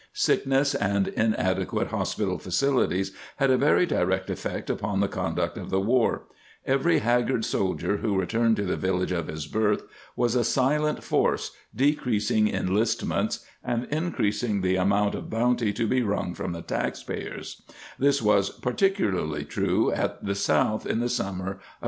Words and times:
Sickness 0.13 0.73
and 0.73 1.09
inadequate 1.09 1.89
hospital 1.89 2.39
facilities 2.39 3.11
had 3.35 3.51
a 3.51 3.55
very 3.59 3.85
direct 3.85 4.31
effect 4.31 4.67
upon 4.67 4.99
the 4.99 5.07
conduct 5.07 5.59
of 5.59 5.69
the 5.69 5.79
war. 5.79 6.23
Every 6.65 6.97
haggard 6.97 7.45
soldier 7.45 7.97
who 7.97 8.17
returned 8.19 8.55
to 8.55 8.63
the 8.65 8.75
village 8.77 9.11
of 9.11 9.27
his 9.27 9.45
birth 9.45 9.83
was 10.15 10.33
a 10.33 10.43
silent 10.43 11.03
force, 11.03 11.51
decreasing 11.75 12.47
enlist 12.47 13.05
ments 13.05 13.45
and 13.63 13.83
increasing 13.91 14.61
the 14.61 14.75
amount 14.75 15.13
of 15.13 15.29
bounty 15.29 15.71
to 15.73 15.85
be 15.85 16.01
wrung 16.01 16.33
from 16.33 16.51
the 16.53 16.63
taxpayers; 16.63 17.61
this 17.99 18.23
was 18.23 18.49
particularly 18.49 19.21
/ 19.25 19.25
1 19.27 19.29
Director 19.35 19.61
General 19.61 19.67
Cochran; 19.67 19.67
in 19.67 19.67
Magazine 19.67 20.01
of 20.01 20.01
American 20.01 20.27
His 20.27 20.27
tory, 20.27 20.35
September, 20.35 20.93
1884, 20.97 21.53
p. 21.53 21.63